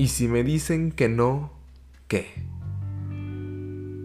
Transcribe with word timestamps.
¿Y 0.00 0.08
si 0.08 0.28
me 0.28 0.44
dicen 0.44 0.92
que 0.92 1.08
no, 1.08 1.50
qué? 2.06 2.28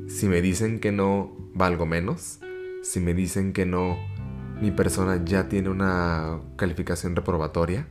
Si 0.08 0.28
me 0.28 0.42
dicen 0.42 0.80
que 0.80 0.92
no, 0.92 1.38
valgo 1.54 1.86
menos. 1.86 2.40
Si 2.82 3.00
me 3.00 3.14
dicen 3.14 3.54
que 3.54 3.68
no, 3.68 4.00
mi 4.60 4.72
persona 4.72 5.24
ya 5.24 5.50
tiene 5.50 5.70
una 5.70 6.40
calificación 6.56 7.16
reprobatoria. 7.16 7.88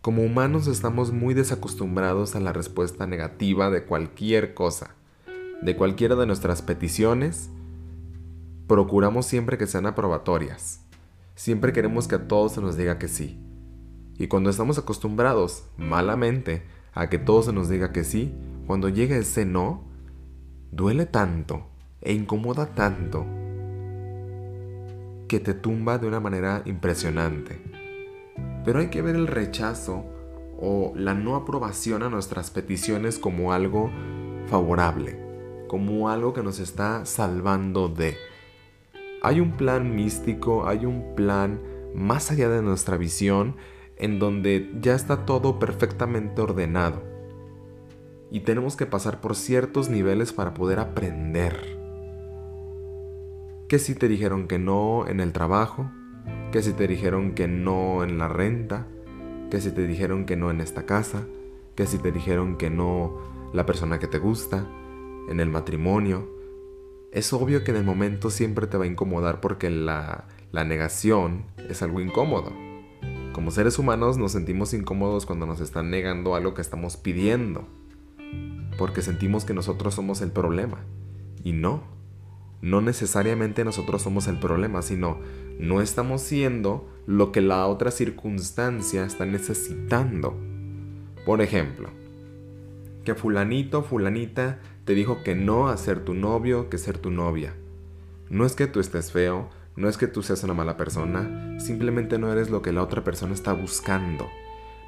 Como 0.00 0.22
humanos 0.22 0.66
estamos 0.66 1.12
muy 1.12 1.34
desacostumbrados 1.34 2.34
a 2.34 2.40
la 2.40 2.54
respuesta 2.54 3.06
negativa 3.06 3.68
de 3.68 3.84
cualquier 3.84 4.54
cosa, 4.54 4.94
de 5.60 5.76
cualquiera 5.76 6.16
de 6.16 6.24
nuestras 6.24 6.62
peticiones. 6.62 7.50
Procuramos 8.66 9.26
siempre 9.26 9.58
que 9.58 9.66
sean 9.66 9.84
aprobatorias. 9.84 10.80
Siempre 11.34 11.74
queremos 11.74 12.08
que 12.08 12.14
a 12.14 12.26
todos 12.26 12.52
se 12.52 12.62
nos 12.62 12.78
diga 12.78 12.98
que 12.98 13.08
sí. 13.08 13.38
Y 14.18 14.28
cuando 14.28 14.50
estamos 14.50 14.78
acostumbrados, 14.78 15.64
malamente, 15.76 16.62
a 16.92 17.08
que 17.08 17.18
todo 17.18 17.42
se 17.42 17.52
nos 17.52 17.68
diga 17.68 17.92
que 17.92 18.04
sí, 18.04 18.32
cuando 18.66 18.88
llega 18.88 19.16
ese 19.16 19.44
no, 19.44 19.82
duele 20.70 21.06
tanto 21.06 21.66
e 22.00 22.12
incomoda 22.12 22.74
tanto 22.74 23.26
que 25.28 25.40
te 25.40 25.54
tumba 25.54 25.98
de 25.98 26.06
una 26.06 26.20
manera 26.20 26.62
impresionante. 26.64 27.60
Pero 28.64 28.78
hay 28.78 28.88
que 28.88 29.02
ver 29.02 29.16
el 29.16 29.26
rechazo 29.26 30.04
o 30.60 30.92
la 30.94 31.14
no 31.14 31.34
aprobación 31.34 32.02
a 32.02 32.08
nuestras 32.08 32.50
peticiones 32.50 33.18
como 33.18 33.52
algo 33.52 33.90
favorable, 34.46 35.18
como 35.68 36.08
algo 36.08 36.32
que 36.32 36.42
nos 36.42 36.60
está 36.60 37.04
salvando 37.04 37.88
de. 37.88 38.16
Hay 39.22 39.40
un 39.40 39.56
plan 39.56 39.94
místico, 39.94 40.68
hay 40.68 40.86
un 40.86 41.14
plan 41.14 41.60
más 41.94 42.30
allá 42.30 42.48
de 42.48 42.62
nuestra 42.62 42.96
visión 42.96 43.56
en 43.96 44.18
donde 44.18 44.72
ya 44.80 44.94
está 44.94 45.24
todo 45.24 45.58
perfectamente 45.58 46.40
ordenado. 46.40 47.02
Y 48.30 48.40
tenemos 48.40 48.76
que 48.76 48.86
pasar 48.86 49.20
por 49.20 49.36
ciertos 49.36 49.88
niveles 49.88 50.32
para 50.32 50.54
poder 50.54 50.78
aprender. 50.78 51.78
Que 53.68 53.78
si 53.78 53.94
te 53.94 54.08
dijeron 54.08 54.48
que 54.48 54.58
no 54.58 55.06
en 55.06 55.20
el 55.20 55.32
trabajo, 55.32 55.90
que 56.52 56.62
si 56.62 56.72
te 56.72 56.86
dijeron 56.86 57.34
que 57.34 57.48
no 57.48 58.02
en 58.02 58.18
la 58.18 58.28
renta, 58.28 58.86
que 59.50 59.60
si 59.60 59.70
te 59.70 59.86
dijeron 59.86 60.26
que 60.26 60.36
no 60.36 60.50
en 60.50 60.60
esta 60.60 60.86
casa, 60.86 61.26
que 61.74 61.86
si 61.86 61.98
te 61.98 62.12
dijeron 62.12 62.56
que 62.56 62.70
no 62.70 63.18
la 63.52 63.66
persona 63.66 63.98
que 63.98 64.08
te 64.08 64.18
gusta, 64.18 64.66
en 65.28 65.40
el 65.40 65.48
matrimonio. 65.48 66.28
Es 67.12 67.32
obvio 67.32 67.64
que 67.64 67.70
en 67.70 67.78
el 67.78 67.84
momento 67.84 68.30
siempre 68.30 68.66
te 68.66 68.76
va 68.76 68.84
a 68.84 68.88
incomodar 68.88 69.40
porque 69.40 69.70
la, 69.70 70.26
la 70.50 70.64
negación 70.64 71.44
es 71.68 71.82
algo 71.82 72.00
incómodo. 72.00 72.52
Como 73.34 73.50
seres 73.50 73.80
humanos 73.80 74.16
nos 74.16 74.30
sentimos 74.30 74.72
incómodos 74.74 75.26
cuando 75.26 75.44
nos 75.44 75.60
están 75.60 75.90
negando 75.90 76.36
algo 76.36 76.54
que 76.54 76.62
estamos 76.62 76.96
pidiendo, 76.96 77.66
porque 78.78 79.02
sentimos 79.02 79.44
que 79.44 79.52
nosotros 79.52 79.92
somos 79.92 80.20
el 80.20 80.30
problema. 80.30 80.78
Y 81.42 81.52
no, 81.52 81.82
no 82.62 82.80
necesariamente 82.80 83.64
nosotros 83.64 84.02
somos 84.02 84.28
el 84.28 84.38
problema, 84.38 84.82
sino 84.82 85.18
no 85.58 85.80
estamos 85.80 86.22
siendo 86.22 86.88
lo 87.08 87.32
que 87.32 87.40
la 87.40 87.66
otra 87.66 87.90
circunstancia 87.90 89.04
está 89.04 89.26
necesitando. 89.26 90.38
Por 91.26 91.42
ejemplo, 91.42 91.88
que 93.02 93.16
fulanito, 93.16 93.82
fulanita 93.82 94.60
te 94.84 94.94
dijo 94.94 95.24
que 95.24 95.34
no 95.34 95.66
a 95.66 95.76
ser 95.76 96.04
tu 96.04 96.14
novio, 96.14 96.70
que 96.70 96.78
ser 96.78 96.98
tu 96.98 97.10
novia. 97.10 97.52
No 98.30 98.46
es 98.46 98.54
que 98.54 98.68
tú 98.68 98.78
estés 98.78 99.10
feo, 99.10 99.50
no 99.76 99.88
es 99.88 99.96
que 99.96 100.06
tú 100.06 100.22
seas 100.22 100.44
una 100.44 100.54
mala 100.54 100.76
persona, 100.76 101.58
simplemente 101.58 102.18
no 102.18 102.30
eres 102.30 102.50
lo 102.50 102.62
que 102.62 102.72
la 102.72 102.82
otra 102.82 103.02
persona 103.02 103.34
está 103.34 103.52
buscando. 103.52 104.28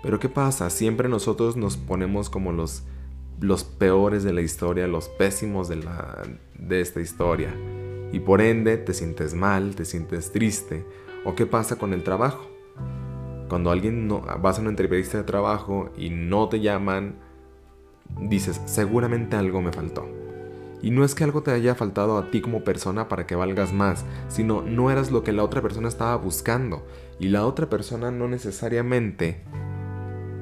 Pero 0.03 0.21
¿qué 0.21 0.29
pasa? 0.29 0.71
Siempre 0.71 1.09
nosotros 1.09 1.57
nos 1.57 1.77
ponemos 1.77 2.31
como 2.31 2.53
los, 2.53 2.85
los 3.41 3.65
peores 3.65 4.23
de 4.23 4.33
la 4.33 4.43
historia, 4.43 4.87
los 4.87 5.09
pésimos 5.09 5.69
de, 5.69 5.77
la, 5.77 6.23
de 6.59 6.81
esta 6.81 7.01
historia. 7.01 7.53
Y 8.13 8.21
por 8.21 8.41
ende 8.41 8.77
te 8.77 8.95
sientes 8.95 9.35
mal, 9.35 9.75
te 9.75 9.85
sientes 9.85 10.31
triste. 10.31 10.87
¿O 11.25 11.35
qué 11.35 11.47
pasa 11.47 11.77
con 11.77 11.93
el 11.93 12.05
trabajo? 12.05 12.49
Cuando 13.49 13.71
alguien 13.71 14.07
no, 14.07 14.21
vas 14.41 14.59
a 14.59 14.61
una 14.61 14.71
entrevista 14.71 15.19
de 15.19 15.25
trabajo 15.25 15.91
y 15.97 16.11
no 16.11 16.49
te 16.49 16.61
llaman, 16.61 17.17
dices, 18.21 18.61
seguramente 18.67 19.35
algo 19.35 19.61
me 19.61 19.73
faltó. 19.73 20.09
Y 20.87 20.93
no 20.93 21.03
es 21.03 21.17
que 21.17 21.25
algo 21.25 21.43
te 21.43 21.51
haya 21.51 21.75
faltado 21.75 22.17
a 22.17 22.31
ti 22.31 22.41
como 22.41 22.63
persona 22.63 23.09
para 23.09 23.27
que 23.27 23.35
valgas 23.35 23.73
más, 23.73 24.05
sino 24.29 24.63
no 24.63 24.93
eras 24.93 25.11
lo 25.11 25.25
que 25.25 25.33
la 25.33 25.43
otra 25.43 25.61
persona 25.61 25.89
estaba 25.89 26.15
buscando. 26.15 26.87
Y 27.19 27.27
la 27.27 27.45
otra 27.45 27.69
persona 27.69 28.13
no 28.13 28.29
necesariamente 28.29 29.43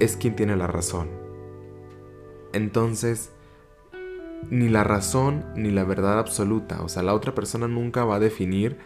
es 0.00 0.18
quien 0.18 0.36
tiene 0.36 0.54
la 0.54 0.66
razón. 0.66 1.08
Entonces, 2.52 3.30
ni 4.50 4.68
la 4.68 4.84
razón 4.84 5.46
ni 5.56 5.70
la 5.70 5.84
verdad 5.84 6.18
absoluta, 6.18 6.82
o 6.82 6.90
sea, 6.90 7.02
la 7.02 7.14
otra 7.14 7.34
persona 7.34 7.66
nunca 7.66 8.04
va 8.04 8.16
a 8.16 8.20
definir 8.20 8.76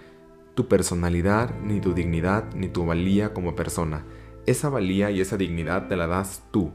tu 0.55 0.69
personalidad, 0.69 1.59
ni 1.65 1.81
tu 1.81 1.93
dignidad, 1.93 2.55
ni 2.55 2.69
tu 2.69 2.87
valía 2.87 3.35
como 3.35 3.57
persona. 3.57 4.05
Esa 4.47 4.69
valía 4.69 5.11
y 5.11 5.21
esa 5.21 5.37
dignidad 5.37 5.89
te 5.89 5.97
la 5.97 6.07
das 6.07 6.45
tú, 6.53 6.71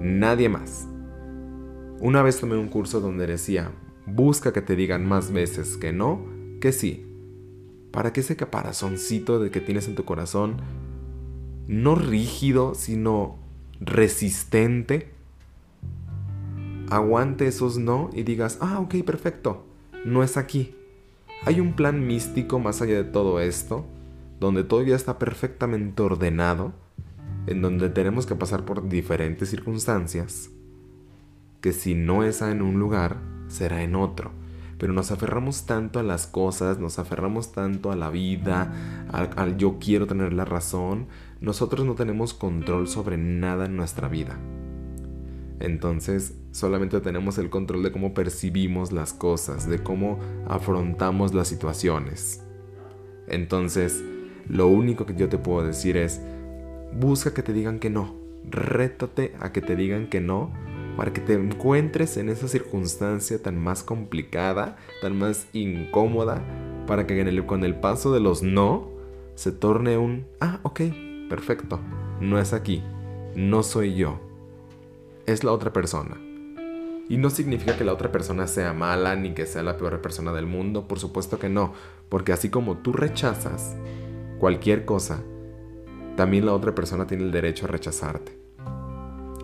nadie 0.00 0.48
más. 0.48 0.88
Una 2.00 2.22
vez 2.22 2.40
tomé 2.40 2.56
un 2.56 2.66
curso 2.66 3.00
donde 3.00 3.28
decía, 3.28 3.70
busca 4.06 4.52
que 4.52 4.62
te 4.62 4.76
digan 4.76 5.06
más 5.06 5.32
veces 5.32 5.76
que 5.76 5.92
no 5.92 6.34
que 6.60 6.72
sí, 6.72 7.04
para 7.90 8.12
que 8.12 8.20
ese 8.20 8.36
caparazoncito 8.36 9.38
de 9.38 9.50
que 9.50 9.60
tienes 9.60 9.86
en 9.86 9.94
tu 9.94 10.06
corazón, 10.06 10.56
no 11.66 11.94
rígido, 11.94 12.74
sino 12.74 13.36
resistente, 13.80 15.10
aguante 16.88 17.46
esos 17.46 17.76
no 17.76 18.08
y 18.14 18.22
digas, 18.22 18.58
ah, 18.62 18.80
ok, 18.80 18.96
perfecto, 19.04 19.66
no 20.04 20.22
es 20.22 20.36
aquí. 20.36 20.74
Hay 21.44 21.60
un 21.60 21.76
plan 21.76 22.06
místico 22.06 22.58
más 22.58 22.80
allá 22.80 22.94
de 22.94 23.04
todo 23.04 23.40
esto, 23.40 23.84
donde 24.40 24.64
todo 24.64 24.82
ya 24.82 24.96
está 24.96 25.18
perfectamente 25.18 26.02
ordenado, 26.02 26.72
en 27.46 27.60
donde 27.60 27.90
tenemos 27.90 28.24
que 28.24 28.34
pasar 28.34 28.64
por 28.64 28.88
diferentes 28.88 29.50
circunstancias, 29.50 30.50
que 31.60 31.72
si 31.72 31.94
no 31.94 32.24
es 32.24 32.40
en 32.40 32.62
un 32.62 32.78
lugar, 32.78 33.33
será 33.48 33.82
en 33.82 33.94
otro. 33.94 34.30
Pero 34.78 34.92
nos 34.92 35.10
aferramos 35.10 35.66
tanto 35.66 35.98
a 35.98 36.02
las 36.02 36.26
cosas, 36.26 36.78
nos 36.78 36.98
aferramos 36.98 37.52
tanto 37.52 37.92
a 37.92 37.96
la 37.96 38.10
vida, 38.10 38.72
al, 39.12 39.56
yo 39.56 39.78
quiero 39.78 40.06
tener 40.06 40.32
la 40.32 40.44
razón, 40.44 41.06
nosotros 41.40 41.86
no 41.86 41.94
tenemos 41.94 42.34
control 42.34 42.88
sobre 42.88 43.16
nada 43.16 43.66
en 43.66 43.76
nuestra 43.76 44.08
vida. 44.08 44.36
Entonces 45.60 46.34
solamente 46.50 47.00
tenemos 47.00 47.38
el 47.38 47.50
control 47.50 47.82
de 47.82 47.92
cómo 47.92 48.14
percibimos 48.14 48.92
las 48.92 49.12
cosas, 49.12 49.68
de 49.68 49.82
cómo 49.82 50.18
afrontamos 50.46 51.34
las 51.34 51.48
situaciones. 51.48 52.42
Entonces, 53.26 54.04
lo 54.48 54.66
único 54.66 55.06
que 55.06 55.14
yo 55.14 55.28
te 55.28 55.38
puedo 55.38 55.66
decir 55.66 55.96
es, 55.96 56.20
busca 56.92 57.32
que 57.32 57.42
te 57.42 57.52
digan 57.52 57.78
que 57.78 57.90
no, 57.90 58.14
rétate 58.44 59.34
a 59.40 59.52
que 59.52 59.62
te 59.62 59.76
digan 59.76 60.08
que 60.08 60.20
no 60.20 60.52
para 60.96 61.12
que 61.12 61.20
te 61.20 61.34
encuentres 61.34 62.16
en 62.16 62.28
esa 62.28 62.48
circunstancia 62.48 63.42
tan 63.42 63.58
más 63.58 63.82
complicada, 63.82 64.76
tan 65.00 65.18
más 65.18 65.46
incómoda, 65.52 66.42
para 66.86 67.06
que 67.06 67.46
con 67.46 67.64
el 67.64 67.74
paso 67.74 68.12
de 68.12 68.20
los 68.20 68.42
no 68.42 68.90
se 69.34 69.52
torne 69.52 69.98
un, 69.98 70.26
ah, 70.40 70.60
ok, 70.62 70.80
perfecto, 71.28 71.80
no 72.20 72.38
es 72.38 72.52
aquí, 72.52 72.82
no 73.34 73.62
soy 73.62 73.94
yo, 73.94 74.20
es 75.26 75.44
la 75.44 75.52
otra 75.52 75.72
persona. 75.72 76.16
Y 77.08 77.18
no 77.18 77.28
significa 77.28 77.76
que 77.76 77.84
la 77.84 77.92
otra 77.92 78.10
persona 78.10 78.46
sea 78.46 78.72
mala 78.72 79.14
ni 79.14 79.34
que 79.34 79.44
sea 79.44 79.62
la 79.62 79.76
peor 79.76 80.00
persona 80.00 80.32
del 80.32 80.46
mundo, 80.46 80.88
por 80.88 80.98
supuesto 80.98 81.38
que 81.38 81.48
no, 81.48 81.72
porque 82.08 82.32
así 82.32 82.48
como 82.48 82.78
tú 82.78 82.92
rechazas 82.92 83.76
cualquier 84.38 84.84
cosa, 84.84 85.22
también 86.16 86.46
la 86.46 86.54
otra 86.54 86.74
persona 86.74 87.06
tiene 87.06 87.24
el 87.24 87.32
derecho 87.32 87.66
a 87.66 87.68
rechazarte. 87.68 88.43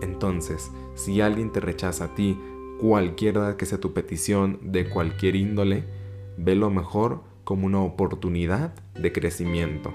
Entonces, 0.01 0.71
si 0.95 1.21
alguien 1.21 1.51
te 1.51 1.59
rechaza 1.59 2.05
a 2.05 2.15
ti, 2.15 2.37
cualquiera 2.79 3.57
que 3.57 3.65
sea 3.65 3.79
tu 3.79 3.93
petición 3.93 4.59
de 4.63 4.89
cualquier 4.89 5.35
índole, 5.35 5.85
ve 6.37 6.55
lo 6.55 6.69
mejor 6.69 7.23
como 7.43 7.67
una 7.67 7.81
oportunidad 7.81 8.73
de 8.95 9.11
crecimiento. 9.11 9.93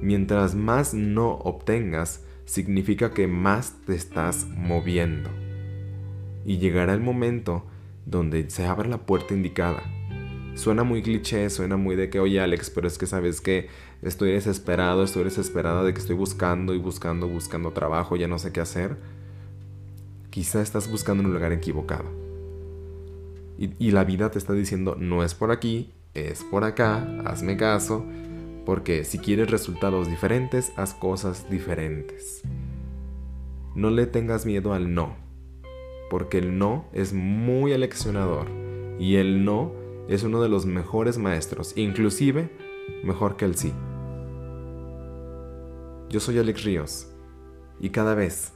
Mientras 0.00 0.54
más 0.54 0.94
no 0.94 1.32
obtengas, 1.32 2.24
significa 2.44 3.12
que 3.12 3.26
más 3.26 3.74
te 3.84 3.94
estás 3.94 4.46
moviendo. 4.46 5.30
Y 6.44 6.58
llegará 6.58 6.94
el 6.94 7.00
momento 7.00 7.64
donde 8.06 8.48
se 8.48 8.66
abra 8.66 8.88
la 8.88 9.04
puerta 9.04 9.34
indicada. 9.34 9.82
Suena 10.54 10.84
muy 10.84 11.02
cliché, 11.02 11.50
suena 11.50 11.76
muy 11.76 11.96
de 11.96 12.08
que, 12.08 12.20
oye 12.20 12.40
Alex, 12.40 12.70
pero 12.70 12.86
es 12.86 12.96
que 12.96 13.06
sabes 13.06 13.40
que 13.40 13.68
estoy 14.02 14.32
desesperado, 14.32 15.02
estoy 15.02 15.24
desesperada 15.24 15.82
de 15.82 15.94
que 15.94 16.00
estoy 16.00 16.16
buscando 16.16 16.74
y 16.74 16.78
buscando, 16.78 17.28
buscando 17.28 17.72
trabajo, 17.72 18.16
ya 18.16 18.28
no 18.28 18.38
sé 18.38 18.52
qué 18.52 18.60
hacer 18.60 18.96
quizá 20.36 20.60
estás 20.60 20.90
buscando 20.90 21.22
en 21.22 21.28
un 21.28 21.32
lugar 21.32 21.50
equivocado. 21.54 22.04
Y, 23.56 23.90
la 23.92 24.04
vida 24.04 24.30
te 24.30 24.36
está 24.36 24.52
diciendo, 24.52 24.94
no 24.98 25.24
es 25.24 25.34
por 25.34 25.50
aquí, 25.50 25.94
es 26.12 26.44
por 26.44 26.62
acá, 26.62 27.08
hazme 27.24 27.56
caso, 27.56 28.04
porque 28.66 29.04
si 29.04 29.18
quieres 29.18 29.50
resultados 29.50 30.08
diferentes, 30.08 30.74
haz 30.76 30.92
cosas 30.92 31.48
diferentes. 31.48 32.42
no 33.74 33.88
le 33.88 34.04
tengas 34.04 34.44
miedo 34.44 34.74
al 34.74 34.92
no, 34.92 35.16
porque 36.10 36.36
el 36.36 36.58
no 36.58 36.84
es 36.92 37.14
muy 37.14 37.72
aleccionador 37.72 38.48
y 38.98 39.16
el 39.16 39.42
no 39.42 39.72
es 40.06 40.22
uno 40.22 40.42
de 40.42 40.50
los 40.50 40.66
mejores 40.66 41.16
maestros, 41.16 41.72
inclusive 41.78 42.50
mejor 43.04 43.36
que 43.36 43.44
el 43.44 43.56
sí. 43.56 43.72
Yo 46.08 46.20
soy 46.20 46.38
Alex 46.38 46.64
Ríos 46.64 47.08
y 47.80 47.90
cada 47.90 48.14
vez 48.14 48.52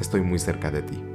estoy 0.00 0.22
muy 0.22 0.38
cerca 0.38 0.70
de 0.70 0.82
ti. 0.82 1.09